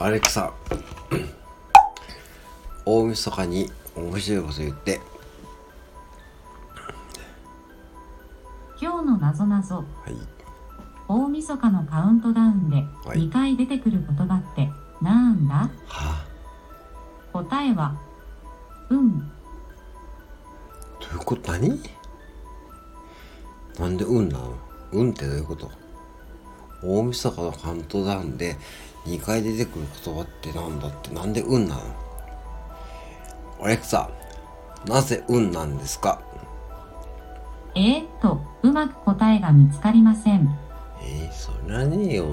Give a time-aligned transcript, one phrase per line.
[0.00, 0.52] アレクサ。
[2.86, 5.00] 大晦日に面白いこと言って。
[8.80, 10.14] 今日のなぞなぞはい。
[11.08, 13.18] 大晦日のカウントダウンではい。
[13.18, 14.70] 2回出てくる言葉って
[15.02, 15.68] なんだ？
[15.88, 16.24] は
[17.32, 17.96] 答えは
[18.90, 19.18] うん。
[19.18, 19.24] ど
[21.12, 21.52] ういうこと？
[21.52, 21.80] 何？
[23.80, 24.54] なんで運なの？
[24.92, 25.70] 運ってどういうこと？
[26.82, 28.56] 大晦日のカウントダウンで
[29.06, 31.80] 2回出てくる言葉ってなんだってなんで運なの？
[33.62, 34.10] アレクサ
[34.86, 36.20] なぜ運なんですか？
[37.74, 37.80] え？
[37.80, 40.48] ー、っとうまく答えが見つかりません。
[41.02, 42.26] えー、そりゃねえよ